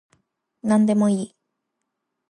[0.63, 1.35] なんでもいい